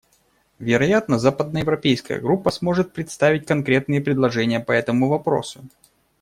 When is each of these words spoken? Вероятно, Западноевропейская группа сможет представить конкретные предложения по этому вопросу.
Вероятно, 0.57 1.19
Западноевропейская 1.19 2.19
группа 2.19 2.49
сможет 2.49 2.91
представить 2.91 3.45
конкретные 3.45 4.01
предложения 4.01 4.59
по 4.59 4.71
этому 4.71 5.09
вопросу. 5.09 5.63